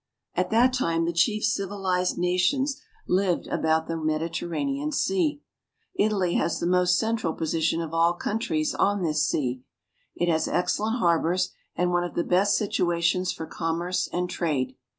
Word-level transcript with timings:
At 0.33 0.49
that 0.49 0.73
time 0.73 1.05
the 1.05 1.13
chief 1.13 1.43
civilized 1.43 2.17
nations 2.17 2.81
lived 3.07 3.45
about 3.45 3.85
the 3.87 3.95
Mediterranean 3.95 4.91
Sea. 4.91 5.43
Italy 5.93 6.33
has 6.33 6.59
the 6.59 6.65
most 6.65 6.97
central 6.97 7.33
position 7.33 7.81
of 7.81 7.93
all 7.93 8.13
countries 8.15 8.73
on 8.73 9.03
this 9.03 9.23
sea. 9.29 9.61
It 10.15 10.27
has 10.27 10.47
excellent 10.47 10.97
harbors, 10.97 11.51
and 11.75 11.89
412 11.89 11.93
ITALY. 11.93 11.93
one 11.93 12.09
of 12.09 12.15
the 12.15 12.35
best 12.35 12.57
situations 12.57 13.31
for 13.31 13.45
commerce 13.45 14.09
and 14.11 14.27
trade. 14.27 14.75